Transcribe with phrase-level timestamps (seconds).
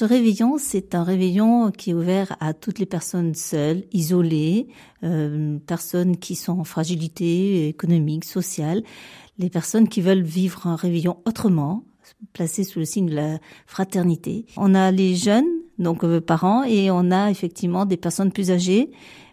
[0.00, 4.68] Ce réveillon, c'est un réveillon qui est ouvert à toutes les personnes seules, isolées,
[5.04, 8.82] euh, personnes qui sont en fragilité économique, sociale,
[9.36, 11.84] les personnes qui veulent vivre un réveillon autrement,
[12.32, 14.46] placé sous le signe de la fraternité.
[14.56, 15.44] On a les jeunes,
[15.78, 18.92] donc euh, parents, et on a effectivement des personnes plus âgées.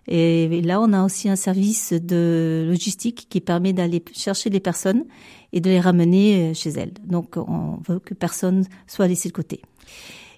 [0.09, 5.05] Et là, on a aussi un service de logistique qui permet d'aller chercher les personnes
[5.53, 6.95] et de les ramener euh, chez elles.
[7.05, 9.61] Donc, on veut que personne soit laissé de côté.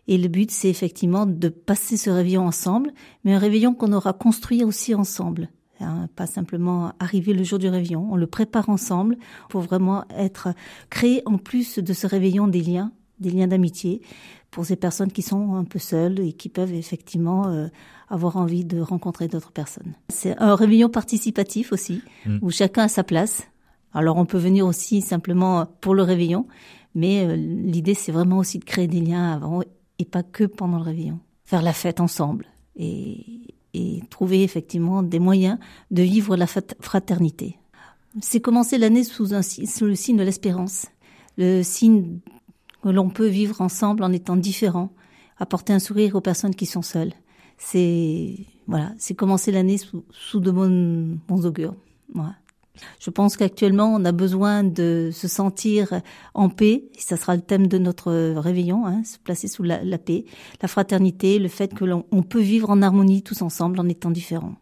[0.10, 2.92] Et le but, c'est effectivement de passer ce réveillon ensemble,
[3.24, 5.50] mais un réveillon qu'on aura construit aussi ensemble.
[5.82, 9.18] Hein, pas simplement arriver le jour du réveillon, on le prépare ensemble
[9.50, 10.50] pour vraiment être
[10.90, 14.02] créer en plus de ce réveillon des liens, des liens d'amitié
[14.50, 17.68] pour ces personnes qui sont un peu seules et qui peuvent effectivement euh,
[18.10, 19.94] avoir envie de rencontrer d'autres personnes.
[20.10, 22.40] C'est un réveillon participatif aussi, mm.
[22.42, 23.48] où chacun a sa place.
[23.94, 26.48] Alors on peut venir aussi simplement pour le réveillon,
[26.96, 29.62] mais euh, l'idée c'est vraiment aussi de créer des liens avant
[30.00, 31.20] et pas que pendant le réveillon.
[31.44, 35.60] Faire la fête ensemble et, et trouver effectivement des moyens
[35.92, 37.58] de vivre la fraternité.
[38.22, 40.88] C'est commencer l'année sous, sous le signe de l'espérance,
[41.38, 42.20] le signe
[42.82, 44.92] que l'on peut vivre ensemble en étant différents,
[45.38, 47.14] apporter un sourire aux personnes qui sont seules.
[47.58, 48.36] C'est
[48.68, 51.76] voilà, c'est commencer l'année sous, de bons, augures.
[53.00, 56.02] Je pense qu'actuellement, on a besoin de se sentir
[56.34, 56.84] en paix.
[56.96, 60.26] Et ça sera le thème de notre réveillon, hein, se placer sous la, paix,
[60.62, 64.56] la fraternité, le fait que l'on peut vivre en harmonie tous ensemble en étant différents.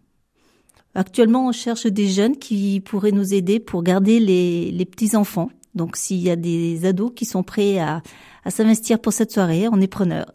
[0.96, 5.50] Actuellement, on cherche des jeunes qui pourraient nous aider pour garder les, les petits enfants.
[5.76, 8.02] Donc, s'il y a des ados qui sont prêts à,
[8.44, 10.26] à s'investir pour cette soirée, on est preneur.